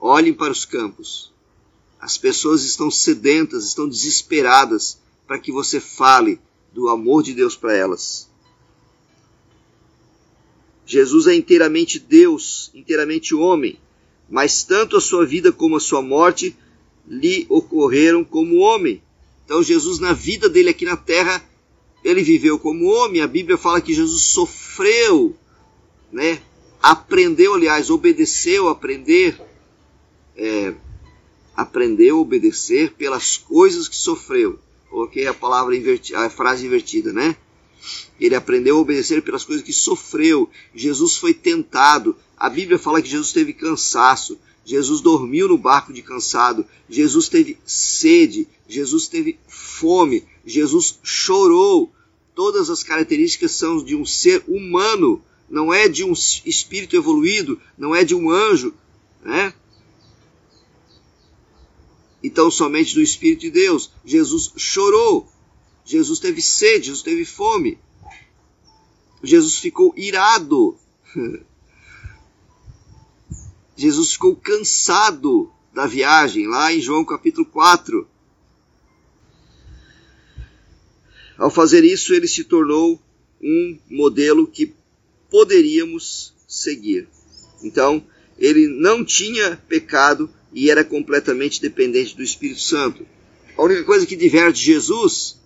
Olhem 0.00 0.34
para 0.34 0.52
os 0.52 0.64
campos. 0.64 1.32
As 2.00 2.18
pessoas 2.18 2.64
estão 2.64 2.90
sedentas, 2.90 3.64
estão 3.64 3.88
desesperadas 3.88 4.98
para 5.26 5.38
que 5.38 5.52
você 5.52 5.80
fale 5.80 6.40
do 6.72 6.88
amor 6.88 7.22
de 7.22 7.34
Deus 7.34 7.56
para 7.56 7.74
elas. 7.74 8.28
Jesus 10.88 11.26
é 11.26 11.34
inteiramente 11.34 11.98
Deus, 11.98 12.70
inteiramente 12.74 13.34
homem, 13.34 13.78
mas 14.26 14.64
tanto 14.64 14.96
a 14.96 15.00
sua 15.02 15.26
vida 15.26 15.52
como 15.52 15.76
a 15.76 15.80
sua 15.80 16.00
morte 16.00 16.56
lhe 17.06 17.44
ocorreram 17.50 18.24
como 18.24 18.56
homem. 18.56 19.02
Então 19.44 19.62
Jesus 19.62 19.98
na 19.98 20.14
vida 20.14 20.48
dele 20.48 20.70
aqui 20.70 20.86
na 20.86 20.96
terra, 20.96 21.44
ele 22.02 22.22
viveu 22.22 22.58
como 22.58 22.86
homem. 22.86 23.20
A 23.20 23.26
Bíblia 23.26 23.58
fala 23.58 23.82
que 23.82 23.92
Jesus 23.92 24.22
sofreu, 24.22 25.36
né? 26.10 26.40
Aprendeu, 26.80 27.52
aliás, 27.52 27.90
obedeceu, 27.90 28.70
aprender, 28.70 29.38
é, 30.38 30.72
aprendeu 31.54 32.16
a 32.16 32.20
obedecer 32.20 32.94
pelas 32.94 33.36
coisas 33.36 33.88
que 33.88 33.96
sofreu. 33.96 34.58
Coloquei 34.88 35.26
a 35.26 35.34
palavra 35.34 35.76
invertida, 35.76 36.20
a 36.20 36.30
frase 36.30 36.64
invertida, 36.64 37.12
né? 37.12 37.36
Ele 38.20 38.34
aprendeu 38.34 38.76
a 38.76 38.80
obedecer 38.80 39.22
pelas 39.22 39.44
coisas 39.44 39.64
que 39.64 39.72
sofreu. 39.72 40.48
Jesus 40.74 41.16
foi 41.16 41.32
tentado. 41.34 42.16
A 42.36 42.48
Bíblia 42.48 42.78
fala 42.78 43.02
que 43.02 43.08
Jesus 43.08 43.32
teve 43.32 43.52
cansaço. 43.52 44.38
Jesus 44.64 45.00
dormiu 45.00 45.48
no 45.48 45.58
barco 45.58 45.92
de 45.92 46.02
cansado. 46.02 46.66
Jesus 46.88 47.28
teve 47.28 47.58
sede. 47.64 48.46
Jesus 48.68 49.08
teve 49.08 49.38
fome. 49.48 50.24
Jesus 50.44 50.98
chorou. 51.02 51.92
Todas 52.34 52.70
as 52.70 52.82
características 52.82 53.52
são 53.52 53.82
de 53.82 53.94
um 53.94 54.04
ser 54.04 54.44
humano. 54.46 55.22
Não 55.48 55.72
é 55.72 55.88
de 55.88 56.04
um 56.04 56.12
espírito 56.12 56.96
evoluído. 56.96 57.60
Não 57.76 57.94
é 57.94 58.04
de 58.04 58.14
um 58.14 58.30
anjo. 58.30 58.74
Né? 59.22 59.52
então 62.22 62.50
somente 62.50 62.94
do 62.94 63.02
Espírito 63.02 63.40
de 63.40 63.50
Deus. 63.50 63.90
Jesus 64.04 64.52
chorou, 64.56 65.28
Jesus 65.88 66.18
teve 66.18 66.42
sede, 66.42 66.88
Jesus 66.88 67.02
teve 67.02 67.24
fome, 67.24 67.78
Jesus 69.22 69.56
ficou 69.56 69.94
irado, 69.96 70.76
Jesus 73.74 74.12
ficou 74.12 74.36
cansado 74.36 75.50
da 75.72 75.86
viagem, 75.86 76.46
lá 76.46 76.70
em 76.70 76.78
João 76.78 77.06
capítulo 77.06 77.46
4. 77.46 78.06
Ao 81.38 81.50
fazer 81.50 81.82
isso, 81.84 82.12
ele 82.12 82.28
se 82.28 82.44
tornou 82.44 83.00
um 83.40 83.78
modelo 83.88 84.46
que 84.46 84.74
poderíamos 85.30 86.34
seguir. 86.46 87.08
Então, 87.62 88.04
ele 88.36 88.68
não 88.68 89.02
tinha 89.02 89.56
pecado, 89.66 90.28
e 90.52 90.70
era 90.70 90.84
completamente 90.84 91.62
dependente 91.62 92.14
do 92.14 92.22
Espírito 92.22 92.60
Santo. 92.60 93.06
A 93.56 93.62
única 93.62 93.84
coisa 93.84 94.04
que 94.04 94.16
diverge 94.16 94.62
Jesus, 94.62 95.38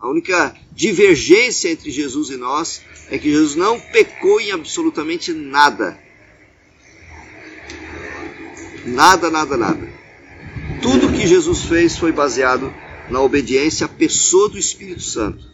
a 0.00 0.08
única 0.08 0.56
divergência 0.72 1.68
entre 1.70 1.90
Jesus 1.90 2.30
e 2.30 2.36
nós, 2.36 2.80
é 3.10 3.18
que 3.18 3.30
Jesus 3.30 3.54
não 3.54 3.78
pecou 3.78 4.40
em 4.40 4.50
absolutamente 4.50 5.32
nada. 5.32 5.98
Nada, 8.86 9.30
nada, 9.30 9.56
nada. 9.58 9.92
Tudo 10.80 11.12
que 11.12 11.26
Jesus 11.26 11.64
fez 11.64 11.98
foi 11.98 12.12
baseado 12.12 12.72
na 13.10 13.20
obediência 13.20 13.84
à 13.84 13.88
pessoa 13.88 14.48
do 14.48 14.56
Espírito 14.56 15.02
Santo. 15.02 15.44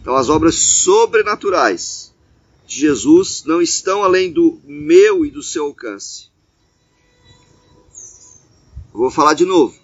Então, 0.00 0.16
as 0.16 0.28
obras 0.28 0.56
sobrenaturais 0.56 2.12
de 2.66 2.80
Jesus 2.80 3.44
não 3.46 3.62
estão 3.62 4.02
além 4.02 4.32
do 4.32 4.60
meu 4.64 5.24
e 5.24 5.30
do 5.30 5.42
seu 5.42 5.66
alcance. 5.66 6.32
Vou 8.92 9.10
falar 9.10 9.34
de 9.34 9.44
novo. 9.44 9.74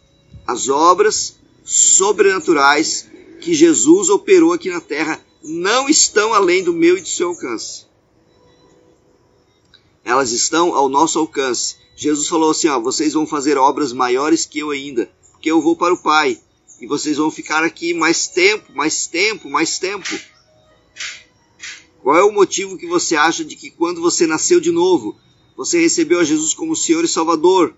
As 0.44 0.68
obras 0.68 1.38
sobrenaturais 1.64 3.08
que 3.40 3.54
Jesus 3.54 4.08
operou 4.08 4.52
aqui 4.52 4.70
na 4.70 4.80
terra 4.80 5.20
não 5.42 5.88
estão 5.88 6.34
além 6.34 6.62
do 6.62 6.72
meu 6.72 6.98
e 6.98 7.00
do 7.00 7.08
seu 7.08 7.28
alcance. 7.28 7.86
Elas 10.04 10.32
estão 10.32 10.74
ao 10.74 10.88
nosso 10.88 11.18
alcance. 11.18 11.76
Jesus 11.96 12.28
falou 12.28 12.50
assim: 12.50 12.68
ó, 12.68 12.80
vocês 12.80 13.12
vão 13.12 13.26
fazer 13.26 13.58
obras 13.58 13.92
maiores 13.92 14.46
que 14.46 14.58
eu 14.58 14.70
ainda, 14.70 15.10
porque 15.32 15.50
eu 15.50 15.60
vou 15.60 15.76
para 15.76 15.94
o 15.94 16.02
Pai. 16.02 16.40
E 16.80 16.86
vocês 16.86 17.16
vão 17.16 17.30
ficar 17.30 17.64
aqui 17.64 17.92
mais 17.92 18.28
tempo, 18.28 18.72
mais 18.72 19.06
tempo, 19.06 19.50
mais 19.50 19.78
tempo. 19.78 20.08
Qual 22.02 22.16
é 22.16 22.22
o 22.22 22.32
motivo 22.32 22.78
que 22.78 22.86
você 22.86 23.16
acha 23.16 23.44
de 23.44 23.56
que 23.56 23.70
quando 23.70 24.00
você 24.00 24.26
nasceu 24.26 24.60
de 24.60 24.70
novo, 24.70 25.16
você 25.56 25.80
recebeu 25.80 26.20
a 26.20 26.24
Jesus 26.24 26.54
como 26.54 26.76
Senhor 26.76 27.04
e 27.04 27.08
Salvador? 27.08 27.74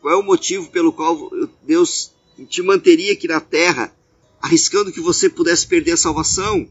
Qual 0.00 0.14
é 0.14 0.16
o 0.16 0.22
motivo 0.22 0.70
pelo 0.70 0.92
qual 0.92 1.30
Deus 1.62 2.12
te 2.48 2.62
manteria 2.62 3.12
aqui 3.12 3.28
na 3.28 3.40
terra, 3.40 3.94
arriscando 4.40 4.92
que 4.92 5.00
você 5.00 5.28
pudesse 5.28 5.66
perder 5.66 5.92
a 5.92 5.96
salvação? 5.96 6.68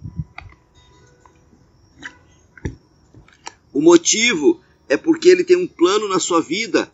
O 3.72 3.82
motivo 3.82 4.60
é 4.88 4.98
porque 4.98 5.30
Ele 5.30 5.44
tem 5.44 5.56
um 5.56 5.68
plano 5.68 6.10
na 6.10 6.20
sua 6.20 6.42
vida. 6.42 6.92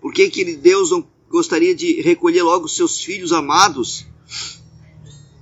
Por 0.00 0.12
que, 0.12 0.28
que 0.28 0.56
Deus 0.56 0.90
não 0.90 1.06
gostaria 1.30 1.74
de 1.74 2.00
recolher 2.00 2.42
logo 2.42 2.68
seus 2.68 3.00
filhos 3.00 3.32
amados? 3.32 4.04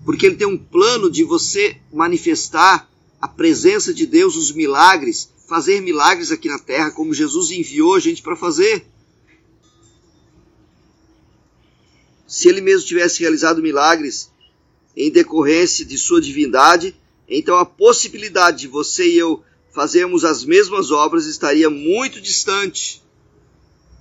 Porque 0.04 0.26
Ele 0.26 0.36
tem 0.36 0.46
um 0.46 0.58
plano 0.58 1.10
de 1.10 1.24
você 1.24 1.80
manifestar 1.92 2.88
a 3.20 3.26
presença 3.26 3.92
de 3.92 4.06
Deus, 4.06 4.36
os 4.36 4.52
milagres, 4.52 5.30
fazer 5.48 5.80
milagres 5.80 6.30
aqui 6.30 6.48
na 6.48 6.58
terra, 6.58 6.90
como 6.90 7.14
Jesus 7.14 7.50
enviou 7.50 7.94
a 7.94 8.00
gente 8.00 8.22
para 8.22 8.36
fazer. 8.36 8.86
Se 12.26 12.48
ele 12.48 12.60
mesmo 12.60 12.88
tivesse 12.88 13.20
realizado 13.20 13.62
milagres 13.62 14.30
em 14.96 15.10
decorrência 15.10 15.84
de 15.84 15.96
sua 15.96 16.20
divindade, 16.20 16.96
então 17.28 17.56
a 17.56 17.64
possibilidade 17.64 18.60
de 18.60 18.68
você 18.68 19.08
e 19.08 19.18
eu 19.18 19.42
fazermos 19.72 20.24
as 20.24 20.44
mesmas 20.44 20.90
obras 20.90 21.26
estaria 21.26 21.70
muito 21.70 22.20
distante. 22.20 23.02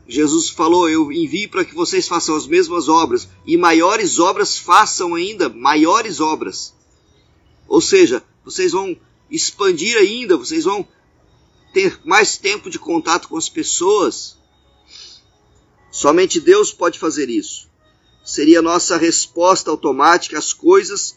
Jesus 0.08 0.50
falou: 0.50 0.89
Eu 0.89 1.12
envio 1.12 1.50
para 1.50 1.65
que 1.65 1.75
vocês 1.75 2.08
façam 2.08 2.36
as 2.36 2.48
mesmas 2.48 2.88
obras, 2.88 3.27
e 3.46 3.58
maiores 3.58 4.20
obras 4.20 4.58
façam 4.58 5.15
ainda, 5.15 5.50
maiores 5.50 6.20
obras. 6.20 6.74
Ou 7.67 7.82
seja, 7.82 8.24
vocês 8.44 8.72
vão 8.72 8.98
expandir 9.29 9.98
ainda, 9.98 10.38
vocês 10.38 10.63
vão 10.63 10.88
ter 11.74 12.00
mais 12.05 12.38
tempo 12.38 12.70
de 12.70 12.79
contato 12.79 13.27
com 13.27 13.38
as 13.38 13.50
pessoas. 13.50 14.38
Somente 15.91 16.39
Deus 16.39 16.72
pode 16.72 17.00
fazer 17.00 17.29
isso 17.29 17.67
seria 18.25 18.62
nossa 18.62 18.98
resposta 18.98 19.70
automática 19.70 20.39
às 20.39 20.51
coisas 20.51 21.15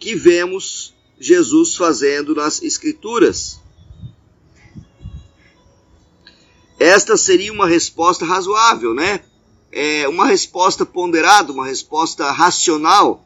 que 0.00 0.16
vemos 0.16 0.92
Jesus 1.18 1.76
fazendo 1.76 2.34
nas 2.34 2.60
Escrituras. 2.60 3.60
Esta 6.78 7.16
seria 7.16 7.52
uma 7.52 7.66
resposta 7.66 8.24
razoável, 8.24 8.94
né? 8.94 9.20
É 9.70 10.08
uma 10.08 10.26
resposta 10.26 10.84
ponderada, 10.84 11.52
uma 11.52 11.66
resposta 11.66 12.30
racional, 12.30 13.24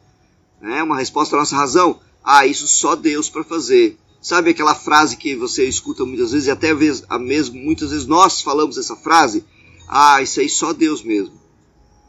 né? 0.61 0.83
uma 0.83 0.97
resposta 0.97 1.35
à 1.35 1.39
nossa 1.39 1.55
razão. 1.55 1.99
Ah, 2.23 2.45
isso 2.45 2.67
só 2.67 2.95
Deus 2.95 3.29
para 3.29 3.43
fazer. 3.43 3.97
Sabe 4.21 4.51
aquela 4.51 4.73
frase 4.73 5.17
que 5.17 5.35
você 5.35 5.67
escuta 5.67 6.05
muitas 6.05 6.31
vezes, 6.31 6.47
e 6.47 6.51
até 6.51 6.73
mesmo 7.19 7.59
muitas 7.59 7.91
vezes 7.91 8.05
nós 8.05 8.41
falamos 8.41 8.77
essa 8.77 8.95
frase? 8.95 9.45
Ah, 9.87 10.21
isso 10.21 10.39
aí 10.39 10.49
só 10.49 10.73
Deus 10.73 11.03
mesmo. 11.03 11.42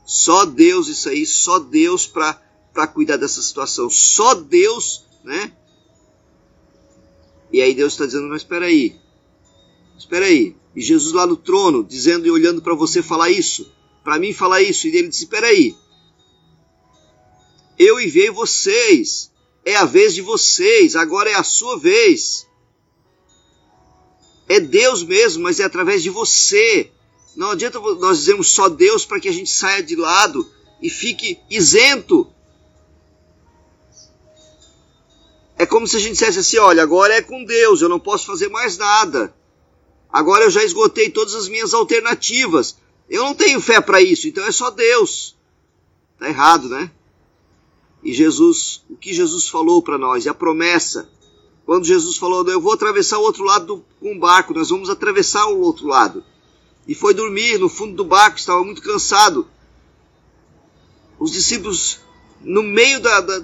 Só 0.05 0.45
Deus 0.45 0.89
isso 0.89 1.09
aí, 1.09 1.25
só 1.25 1.59
Deus 1.59 2.07
para 2.07 2.87
cuidar 2.87 3.17
dessa 3.17 3.41
situação. 3.41 3.89
Só 3.89 4.35
Deus, 4.35 5.05
né? 5.23 5.53
E 7.53 7.63
aí 7.63 7.75
Deus 7.75 7.93
está 7.95 8.05
dizendo, 8.05 8.29
mas 8.29 8.43
espera 8.43 8.67
aí. 8.67 8.97
Espera 9.97 10.27
aí. 10.27 10.55
E 10.75 10.83
Jesus 10.83 11.13
lá 11.13 11.27
no 11.27 11.37
trono, 11.37 11.85
dizendo 11.85 12.27
e 12.27 12.31
olhando 12.31 12.61
para 12.61 12.75
você 12.75 13.03
falar 13.03 13.31
isso, 13.31 13.73
para 14.03 14.19
mim 14.19 14.33
falar 14.33 14.61
isso, 14.61 14.87
e 14.87 14.97
ele 14.97 15.09
disse, 15.09 15.25
espera 15.25 15.47
aí. 15.47 15.75
Eu 17.79 18.01
enviei 18.01 18.31
vocês. 18.31 19.33
É 19.65 19.77
a 19.77 19.87
vez 19.87 20.15
de 20.15 20.21
vocês, 20.21 20.95
agora 20.95 21.31
é 21.31 21.35
a 21.35 21.43
sua 21.43 21.79
vez. 21.79 22.47
É 24.47 24.61
Deus 24.61 25.03
mesmo, 25.03 25.43
mas 25.43 25.59
é 25.59 25.65
através 25.65 26.03
de 26.03 26.11
você 26.11 26.93
Não 27.37 27.51
adianta 27.51 27.81
nós 27.81 28.19
dizermos 28.19 28.49
só 28.49 28.69
Deus 28.69 29.05
para 29.05 29.21
que 29.21 29.29
a 29.29 29.33
gente 29.33 29.51
saia 29.51 29.83
de 29.83 29.97
lado 29.97 30.49
e 30.81 30.89
fique 30.89 31.39
isento. 31.51 32.31
É 35.57 35.67
como 35.67 35.87
se 35.87 35.97
a 35.97 36.01
gente 36.01 36.13
dissesse 36.13 36.39
assim: 36.39 36.59
olha, 36.59 36.83
agora 36.83 37.15
é 37.15 37.23
com 37.23 37.45
Deus, 37.45 37.81
eu 37.81 37.89
não 37.89 38.01
posso 38.01 38.27
fazer 38.27 38.49
mais 38.49 38.77
nada. 38.77 39.35
Agora 40.13 40.45
eu 40.45 40.51
já 40.51 40.63
esgotei 40.63 41.11
todas 41.11 41.35
as 41.35 41.49
minhas 41.49 41.75
alternativas. 41.75 42.77
Eu 43.09 43.25
não 43.25 43.35
tenho 43.35 43.61
fé 43.61 43.81
para 43.81 44.01
isso, 44.01 44.29
então 44.29 44.45
é 44.47 44.53
só 44.53 44.71
Deus. 44.71 45.37
Tá 46.19 46.29
errado, 46.29 46.69
né? 46.69 46.91
E 48.03 48.13
Jesus, 48.13 48.85
o 48.89 48.97
que 48.97 49.13
Jesus 49.13 49.49
falou 49.49 49.83
para 49.83 49.99
nós, 49.99 50.25
e 50.25 50.29
a 50.29 50.35
promessa, 50.35 51.09
quando 51.65 51.87
Jesus 51.87 52.17
falou, 52.17 52.47
eu 52.49 52.61
vou 52.61 52.75
atravessar 52.75 53.19
o 53.19 53.23
outro 53.23 53.43
lado 53.43 53.67
do, 53.67 53.85
com 53.99 54.13
um 54.13 54.19
barco, 54.19 54.55
nós 54.55 54.69
vamos 54.69 54.91
atravessar 54.91 55.47
o 55.47 55.61
outro 55.61 55.87
lado. 55.87 56.23
E 56.87 56.95
foi 56.95 57.15
dormir 57.15 57.59
no 57.59 57.69
fundo 57.69 57.95
do 57.95 58.05
barco, 58.05 58.39
estava 58.39 58.63
muito 58.65 58.83
cansado. 58.83 59.49
Os 61.19 61.33
discípulos, 61.33 62.01
no 62.41 62.63
meio 62.63 63.01
da, 63.01 63.21
da, 63.21 63.43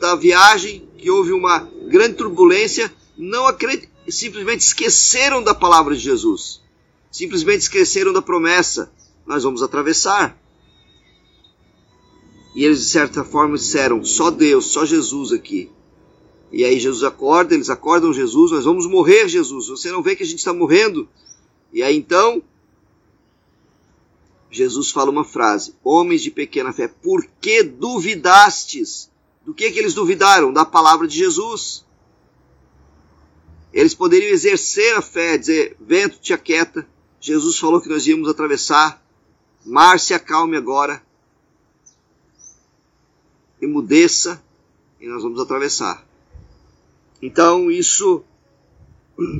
da 0.00 0.14
viagem, 0.16 0.88
que 0.98 1.10
houve 1.10 1.32
uma 1.32 1.60
grande 1.88 2.14
turbulência, 2.14 2.92
não 3.16 3.46
acreditaram 3.46 3.98
simplesmente 4.10 4.60
esqueceram 4.60 5.42
da 5.42 5.54
palavra 5.54 5.94
de 5.94 6.00
Jesus. 6.00 6.60
Simplesmente 7.10 7.62
esqueceram 7.62 8.12
da 8.12 8.22
promessa. 8.22 8.90
Nós 9.26 9.42
vamos 9.42 9.62
atravessar. 9.62 10.38
E 12.54 12.64
eles, 12.64 12.80
de 12.80 12.86
certa 12.86 13.24
forma, 13.24 13.56
disseram: 13.56 14.04
só 14.04 14.30
Deus, 14.30 14.66
só 14.66 14.84
Jesus 14.84 15.32
aqui. 15.32 15.70
E 16.50 16.64
aí 16.64 16.80
Jesus 16.80 17.04
acorda, 17.04 17.54
eles 17.54 17.68
acordam 17.68 18.12
Jesus, 18.12 18.52
nós 18.52 18.64
vamos 18.64 18.86
morrer, 18.86 19.28
Jesus. 19.28 19.68
Você 19.68 19.90
não 19.90 20.02
vê 20.02 20.16
que 20.16 20.22
a 20.22 20.26
gente 20.26 20.38
está 20.38 20.52
morrendo? 20.52 21.06
E 21.72 21.82
aí 21.82 21.96
então, 21.96 22.42
Jesus 24.50 24.90
fala 24.90 25.10
uma 25.10 25.24
frase: 25.24 25.74
Homens 25.84 26.22
de 26.22 26.30
pequena 26.30 26.72
fé, 26.72 26.88
por 26.88 27.24
que 27.40 27.62
duvidastes? 27.62 29.10
Do 29.44 29.54
que, 29.54 29.70
que 29.70 29.78
eles 29.78 29.94
duvidaram? 29.94 30.52
Da 30.52 30.64
palavra 30.64 31.06
de 31.06 31.16
Jesus. 31.16 31.84
Eles 33.72 33.94
poderiam 33.94 34.30
exercer 34.30 34.96
a 34.96 35.02
fé, 35.02 35.36
dizer: 35.36 35.76
vento 35.80 36.18
te 36.18 36.32
aquieta. 36.32 36.86
Jesus 37.20 37.58
falou 37.58 37.80
que 37.80 37.88
nós 37.88 38.06
íamos 38.06 38.28
atravessar. 38.28 39.02
Mar 39.64 39.98
se 39.98 40.14
acalme 40.14 40.56
agora. 40.56 41.02
Emudeça 43.60 44.42
e 45.00 45.06
nós 45.08 45.22
vamos 45.22 45.40
atravessar. 45.40 46.06
Então 47.20 47.70
isso 47.70 48.22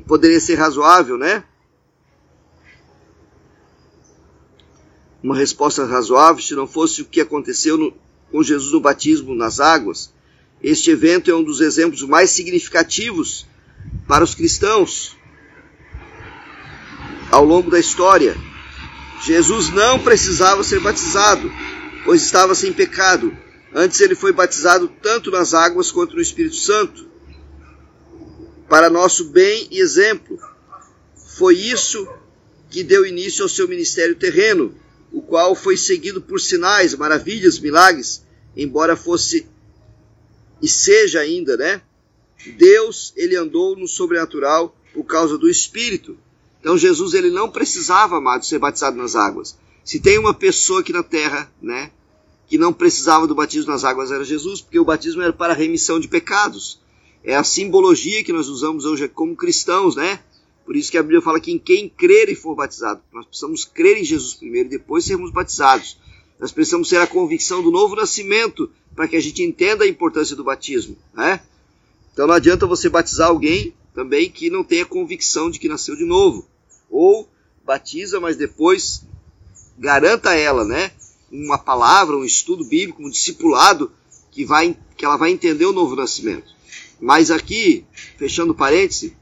poderia 0.07 0.41
ser 0.41 0.57
razoável, 0.57 1.17
né? 1.17 1.45
Uma 5.23 5.37
resposta 5.37 5.85
razoável 5.85 6.43
se 6.43 6.55
não 6.55 6.67
fosse 6.67 7.03
o 7.03 7.05
que 7.05 7.21
aconteceu 7.21 7.77
no, 7.77 7.93
com 8.31 8.43
Jesus 8.43 8.73
no 8.73 8.81
batismo 8.81 9.35
nas 9.35 9.59
águas. 9.61 10.13
Este 10.63 10.91
evento 10.91 11.31
é 11.31 11.35
um 11.35 11.43
dos 11.43 11.61
exemplos 11.61 12.03
mais 12.03 12.31
significativos 12.31 13.47
para 14.07 14.25
os 14.25 14.35
cristãos 14.35 15.17
ao 17.31 17.45
longo 17.45 17.71
da 17.71 17.79
história. 17.79 18.37
Jesus 19.25 19.71
não 19.71 19.99
precisava 19.99 20.63
ser 20.63 20.81
batizado, 20.81 21.51
pois 22.05 22.23
estava 22.23 22.55
sem 22.55 22.73
pecado. 22.73 23.37
Antes 23.75 24.01
ele 24.01 24.15
foi 24.15 24.33
batizado 24.33 24.89
tanto 25.03 25.31
nas 25.31 25.53
águas 25.55 25.91
quanto 25.91 26.15
no 26.15 26.23
Espírito 26.23 26.57
Santo, 26.57 27.07
para 28.69 28.89
nosso 28.89 29.31
bem 29.31 29.69
e 29.71 29.81
exemplo. 29.81 30.39
Foi 31.37 31.57
isso 31.57 32.09
que 32.71 32.83
deu 32.83 33.05
início 33.05 33.43
ao 33.43 33.49
seu 33.49 33.69
ministério 33.69 34.15
terreno, 34.15 34.75
o 35.13 35.23
qual 35.23 35.55
foi 35.55 35.77
seguido 35.77 36.21
por 36.21 36.41
sinais, 36.41 36.95
maravilhas, 36.95 37.59
milagres, 37.59 38.25
embora 38.57 38.97
fosse 38.97 39.47
e 40.61 40.69
seja 40.69 41.21
ainda, 41.21 41.57
né? 41.57 41.81
Deus, 42.57 43.13
ele 43.17 43.37
andou 43.37 43.77
no 43.77 43.89
sobrenatural 43.89 44.77
por 44.93 45.05
causa 45.05 45.39
do 45.39 45.49
Espírito. 45.49 46.17
Então 46.61 46.77
Jesus 46.77 47.15
ele 47.15 47.31
não 47.31 47.51
precisava, 47.51 48.17
amado, 48.17 48.45
ser 48.45 48.59
batizado 48.59 48.97
nas 48.97 49.15
águas. 49.15 49.57
Se 49.85 50.01
tem 50.01 50.19
uma 50.19 50.35
pessoa 50.35 50.81
aqui 50.81 50.93
na 50.93 51.03
terra, 51.03 51.51
né, 51.63 51.91
que 52.49 52.59
não 52.59 52.73
precisava 52.73 53.27
do 53.27 53.35
batismo 53.35 53.71
nas 53.71 53.85
águas 53.85 54.11
era 54.11 54.25
Jesus, 54.25 54.61
porque 54.61 54.79
o 54.79 54.85
batismo 54.85 55.23
era 55.23 55.33
para 55.33 55.55
remissão 55.55 56.01
de 56.01 56.09
pecados. 56.09 56.81
É 57.23 57.37
a 57.37 57.45
simbologia 57.45 58.25
que 58.25 58.33
nós 58.33 58.49
usamos 58.49 58.85
hoje 58.85 59.09
como 59.09 59.37
cristãos, 59.37 59.97
né? 59.97 60.21
Por 60.69 60.77
isso 60.77 60.91
que 60.91 60.99
a 60.99 61.03
Bíblia 61.03 61.23
fala 61.23 61.41
que 61.41 61.51
em 61.51 61.59
quem 61.59 61.89
crer 61.89 62.29
e 62.29 62.35
for 62.35 62.55
batizado. 62.55 63.01
Nós 63.11 63.25
precisamos 63.25 63.65
crer 63.65 63.97
em 63.97 64.05
Jesus 64.05 64.35
primeiro 64.35 64.69
e 64.69 64.73
depois 64.73 65.03
sermos 65.03 65.31
batizados. 65.31 65.97
Nós 66.39 66.53
precisamos 66.53 66.91
ter 66.91 66.99
a 66.99 67.07
convicção 67.07 67.63
do 67.63 67.71
novo 67.71 67.97
nascimento 67.97 68.71
para 68.95 69.09
que 69.09 69.17
a 69.17 69.21
gente 69.21 69.43
entenda 69.43 69.85
a 69.85 69.89
importância 69.89 70.37
do 70.37 70.45
batismo, 70.45 70.95
né? 71.15 71.41
Então 72.13 72.27
não 72.27 72.35
adianta 72.35 72.67
você 72.67 72.91
batizar 72.91 73.29
alguém 73.29 73.73
também 73.95 74.31
que 74.31 74.51
não 74.51 74.63
tenha 74.63 74.85
convicção 74.85 75.51
de 75.51 75.59
que 75.59 75.71
nasceu 75.71 75.97
de 75.97 76.05
novo. 76.05 76.47
Ou 76.91 77.27
batiza, 77.65 78.21
mas 78.21 78.37
depois 78.37 79.07
garanta 79.79 80.35
ela, 80.35 80.67
né? 80.67 80.93
Uma 81.33 81.57
palavra, 81.57 82.15
um 82.15 82.27
estudo 82.27 82.63
bíblico, 82.63 83.03
um 83.03 83.09
discipulado 83.09 83.91
que, 84.31 84.45
vai, 84.45 84.77
que 84.99 85.07
ela 85.07 85.17
vai 85.17 85.31
entender 85.31 85.65
o 85.65 85.73
novo 85.73 85.97
nascimento. 85.97 86.55
Mas 87.01 87.31
aqui, 87.31 87.87
fechando 88.19 88.55
parêntese, 88.55 89.17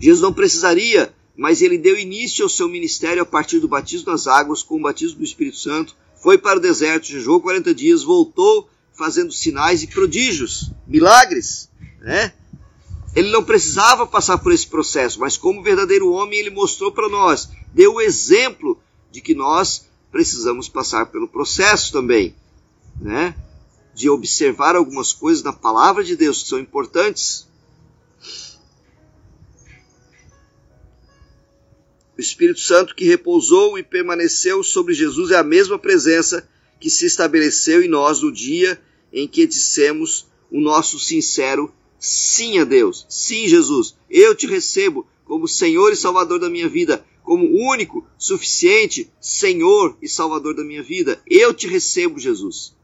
Jesus 0.00 0.20
não 0.20 0.32
precisaria, 0.32 1.14
mas 1.36 1.62
ele 1.62 1.78
deu 1.78 1.98
início 1.98 2.44
ao 2.44 2.48
seu 2.48 2.68
ministério 2.68 3.22
a 3.22 3.26
partir 3.26 3.58
do 3.58 3.68
batismo 3.68 4.10
nas 4.10 4.26
águas, 4.26 4.62
com 4.62 4.76
o 4.76 4.82
batismo 4.82 5.18
do 5.18 5.24
Espírito 5.24 5.56
Santo, 5.56 5.96
foi 6.22 6.38
para 6.38 6.58
o 6.58 6.62
deserto, 6.62 7.06
jejuou 7.06 7.40
40 7.40 7.74
dias, 7.74 8.02
voltou 8.02 8.68
fazendo 8.94 9.32
sinais 9.32 9.82
e 9.82 9.86
prodígios, 9.86 10.70
milagres, 10.86 11.68
né? 12.00 12.32
Ele 13.14 13.30
não 13.30 13.44
precisava 13.44 14.06
passar 14.06 14.38
por 14.38 14.52
esse 14.52 14.66
processo, 14.66 15.20
mas 15.20 15.36
como 15.36 15.62
verdadeiro 15.62 16.10
homem, 16.10 16.38
ele 16.38 16.50
mostrou 16.50 16.90
para 16.90 17.08
nós, 17.08 17.48
deu 17.72 17.94
o 17.94 18.00
exemplo 18.00 18.80
de 19.10 19.20
que 19.20 19.34
nós 19.34 19.86
precisamos 20.10 20.68
passar 20.68 21.06
pelo 21.06 21.28
processo 21.28 21.92
também, 21.92 22.34
né? 23.00 23.34
De 23.94 24.08
observar 24.08 24.74
algumas 24.74 25.12
coisas 25.12 25.44
na 25.44 25.52
palavra 25.52 26.02
de 26.02 26.16
Deus 26.16 26.42
que 26.42 26.48
são 26.48 26.58
importantes. 26.58 27.46
O 32.16 32.20
Espírito 32.20 32.60
Santo 32.60 32.94
que 32.94 33.04
repousou 33.04 33.78
e 33.78 33.82
permaneceu 33.82 34.62
sobre 34.62 34.94
Jesus 34.94 35.30
é 35.30 35.36
a 35.36 35.42
mesma 35.42 35.78
presença 35.78 36.48
que 36.80 36.88
se 36.88 37.06
estabeleceu 37.06 37.82
em 37.82 37.88
nós 37.88 38.20
no 38.20 38.32
dia 38.32 38.80
em 39.12 39.26
que 39.26 39.46
dissemos 39.46 40.26
o 40.50 40.60
nosso 40.60 40.98
sincero 40.98 41.72
sim 41.98 42.58
a 42.58 42.64
Deus. 42.64 43.06
Sim, 43.08 43.48
Jesus, 43.48 43.96
eu 44.10 44.34
te 44.34 44.46
recebo 44.46 45.06
como 45.24 45.48
Senhor 45.48 45.92
e 45.92 45.96
Salvador 45.96 46.38
da 46.38 46.50
minha 46.50 46.68
vida, 46.68 47.04
como 47.22 47.46
único, 47.70 48.06
suficiente 48.18 49.10
Senhor 49.20 49.96
e 50.02 50.08
Salvador 50.08 50.54
da 50.54 50.62
minha 50.62 50.82
vida. 50.82 51.20
Eu 51.26 51.54
te 51.54 51.66
recebo, 51.66 52.18
Jesus. 52.18 52.76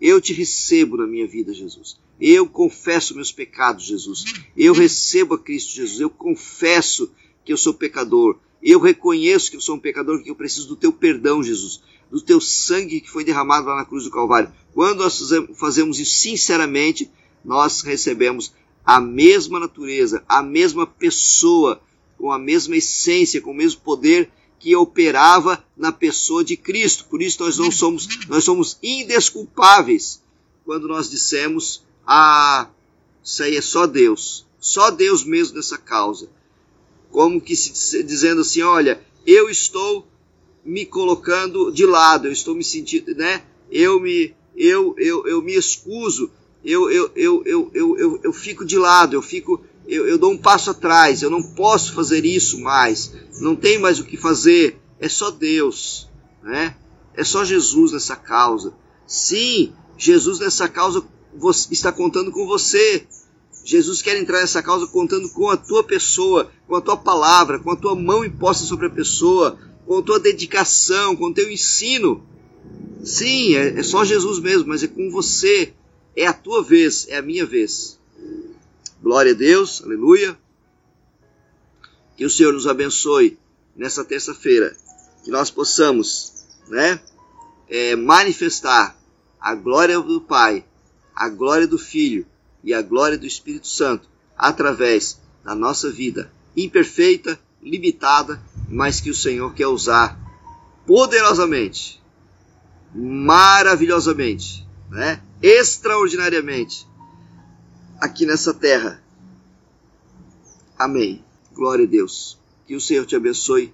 Eu 0.00 0.20
te 0.20 0.32
recebo 0.32 0.96
na 0.96 1.06
minha 1.06 1.26
vida, 1.26 1.52
Jesus. 1.52 1.96
Eu 2.20 2.48
confesso 2.48 3.14
meus 3.14 3.30
pecados, 3.30 3.84
Jesus. 3.84 4.24
Eu 4.56 4.72
recebo 4.72 5.34
a 5.34 5.38
Cristo 5.38 5.72
Jesus. 5.72 6.00
Eu 6.00 6.10
confesso 6.10 7.12
que 7.44 7.52
eu 7.52 7.56
sou 7.56 7.74
pecador. 7.74 8.38
Eu 8.62 8.80
reconheço 8.80 9.50
que 9.50 9.56
eu 9.56 9.60
sou 9.60 9.76
um 9.76 9.80
pecador, 9.80 10.22
que 10.22 10.30
eu 10.30 10.36
preciso 10.36 10.68
do 10.68 10.76
teu 10.76 10.92
perdão, 10.92 11.42
Jesus 11.42 11.82
do 12.12 12.20
teu 12.20 12.42
sangue 12.42 13.00
que 13.00 13.08
foi 13.08 13.24
derramado 13.24 13.66
lá 13.66 13.76
na 13.76 13.86
cruz 13.86 14.04
do 14.04 14.10
Calvário. 14.10 14.52
Quando 14.74 14.98
nós 14.98 15.18
fazemos 15.54 15.98
isso 15.98 16.16
sinceramente, 16.16 17.10
nós 17.42 17.80
recebemos 17.80 18.52
a 18.84 19.00
mesma 19.00 19.58
natureza, 19.58 20.22
a 20.28 20.42
mesma 20.42 20.86
pessoa, 20.86 21.80
com 22.18 22.30
a 22.30 22.38
mesma 22.38 22.76
essência, 22.76 23.40
com 23.40 23.52
o 23.52 23.54
mesmo 23.54 23.80
poder 23.80 24.30
que 24.58 24.76
operava 24.76 25.64
na 25.74 25.90
pessoa 25.90 26.44
de 26.44 26.54
Cristo. 26.54 27.06
Por 27.06 27.22
isso 27.22 27.42
nós 27.42 27.56
não 27.56 27.70
somos, 27.70 28.06
nós 28.28 28.44
somos 28.44 28.78
indesculpáveis 28.82 30.22
quando 30.66 30.86
nós 30.86 31.08
dissemos: 31.08 31.82
"Ah, 32.06 32.68
isso 33.24 33.42
aí 33.42 33.56
é 33.56 33.62
só 33.62 33.86
Deus, 33.86 34.46
só 34.60 34.90
Deus 34.90 35.24
mesmo 35.24 35.56
nessa 35.56 35.78
causa". 35.78 36.28
Como 37.12 37.40
que 37.40 37.54
se 37.54 38.02
dizendo 38.02 38.40
assim, 38.40 38.62
olha, 38.62 39.00
eu 39.26 39.48
estou 39.48 40.08
me 40.64 40.86
colocando 40.86 41.70
de 41.70 41.84
lado, 41.84 42.26
eu 42.26 42.32
estou 42.32 42.54
me 42.54 42.64
sentindo, 42.64 43.14
né? 43.14 43.42
Eu 43.70 44.00
me, 44.00 44.34
eu, 44.56 44.94
eu, 44.98 45.26
eu 45.28 45.42
me 45.42 45.54
excuso, 45.54 46.30
eu, 46.64 46.90
eu, 46.90 47.12
eu, 47.14 47.42
eu, 47.44 47.70
eu, 47.74 47.98
eu, 47.98 48.20
eu 48.24 48.32
fico 48.32 48.64
de 48.64 48.78
lado, 48.78 49.14
eu 49.14 49.22
fico, 49.22 49.62
eu, 49.86 50.08
eu 50.08 50.16
dou 50.16 50.32
um 50.32 50.38
passo 50.38 50.70
atrás, 50.70 51.22
eu 51.22 51.30
não 51.30 51.42
posso 51.42 51.92
fazer 51.92 52.24
isso 52.24 52.58
mais, 52.58 53.12
não 53.40 53.54
tem 53.54 53.78
mais 53.78 54.00
o 54.00 54.04
que 54.04 54.16
fazer, 54.16 54.80
é 54.98 55.08
só 55.08 55.30
Deus, 55.30 56.08
né? 56.42 56.76
É 57.14 57.24
só 57.24 57.44
Jesus 57.44 57.92
nessa 57.92 58.16
causa. 58.16 58.72
Sim, 59.06 59.74
Jesus 59.98 60.38
nessa 60.38 60.66
causa 60.66 61.04
está 61.70 61.92
contando 61.92 62.30
com 62.30 62.46
você. 62.46 63.06
Jesus 63.64 64.02
quer 64.02 64.16
entrar 64.16 64.40
nessa 64.40 64.62
causa 64.62 64.86
contando 64.86 65.28
com 65.30 65.48
a 65.48 65.56
tua 65.56 65.84
pessoa, 65.84 66.50
com 66.66 66.74
a 66.74 66.80
tua 66.80 66.96
palavra, 66.96 67.60
com 67.60 67.70
a 67.70 67.76
tua 67.76 67.94
mão 67.94 68.24
imposta 68.24 68.64
sobre 68.64 68.86
a 68.86 68.90
pessoa, 68.90 69.58
com 69.86 69.98
a 69.98 70.02
tua 70.02 70.18
dedicação, 70.18 71.14
com 71.14 71.26
o 71.26 71.34
teu 71.34 71.50
ensino. 71.50 72.26
Sim, 73.04 73.54
é, 73.54 73.78
é 73.78 73.82
só 73.82 74.04
Jesus 74.04 74.40
mesmo, 74.40 74.68
mas 74.68 74.82
é 74.82 74.88
com 74.88 75.10
você. 75.10 75.72
É 76.16 76.26
a 76.26 76.32
tua 76.32 76.62
vez, 76.62 77.06
é 77.08 77.16
a 77.16 77.22
minha 77.22 77.46
vez. 77.46 77.98
Glória 79.00 79.32
a 79.32 79.36
Deus, 79.36 79.82
aleluia. 79.82 80.36
Que 82.16 82.24
o 82.24 82.30
Senhor 82.30 82.52
nos 82.52 82.66
abençoe 82.66 83.38
nessa 83.76 84.04
terça-feira. 84.04 84.76
Que 85.24 85.30
nós 85.30 85.50
possamos, 85.50 86.46
né, 86.68 87.00
é, 87.68 87.94
manifestar 87.94 89.00
a 89.40 89.54
glória 89.54 89.98
do 90.00 90.20
Pai, 90.20 90.64
a 91.14 91.28
glória 91.28 91.66
do 91.66 91.78
Filho 91.78 92.26
e 92.62 92.72
a 92.72 92.82
glória 92.82 93.18
do 93.18 93.26
Espírito 93.26 93.66
Santo 93.66 94.08
através 94.36 95.20
da 95.44 95.54
nossa 95.54 95.90
vida 95.90 96.32
imperfeita, 96.56 97.38
limitada, 97.62 98.40
mas 98.68 99.00
que 99.00 99.10
o 99.10 99.14
Senhor 99.14 99.54
quer 99.54 99.66
usar 99.66 100.18
poderosamente, 100.86 102.02
maravilhosamente, 102.94 104.66
né? 104.90 105.22
extraordinariamente 105.40 106.86
aqui 108.00 108.26
nessa 108.26 108.52
terra. 108.52 109.02
Amém. 110.78 111.24
Glória 111.52 111.84
a 111.84 111.88
Deus. 111.88 112.38
Que 112.66 112.74
o 112.74 112.80
Senhor 112.80 113.06
te 113.06 113.14
abençoe 113.14 113.72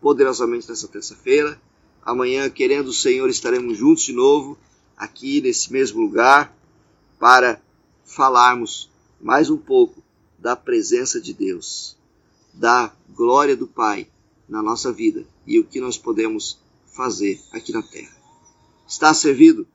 poderosamente 0.00 0.68
nessa 0.68 0.86
terça-feira. 0.86 1.58
Amanhã, 2.04 2.50
querendo 2.50 2.88
o 2.88 2.92
Senhor, 2.92 3.28
estaremos 3.30 3.78
juntos 3.78 4.04
de 4.04 4.12
novo 4.12 4.58
aqui 4.96 5.40
nesse 5.40 5.72
mesmo 5.72 6.00
lugar 6.00 6.54
para 7.18 7.60
falarmos 8.04 8.90
mais 9.20 9.50
um 9.50 9.56
pouco 9.56 10.02
da 10.38 10.54
presença 10.54 11.20
de 11.20 11.32
Deus, 11.32 11.96
da 12.52 12.92
glória 13.14 13.56
do 13.56 13.66
Pai 13.66 14.08
na 14.48 14.62
nossa 14.62 14.92
vida 14.92 15.26
e 15.46 15.58
o 15.58 15.64
que 15.64 15.80
nós 15.80 15.96
podemos 15.96 16.58
fazer 16.86 17.40
aqui 17.52 17.72
na 17.72 17.82
terra. 17.82 18.14
Está 18.86 19.12
servido? 19.14 19.66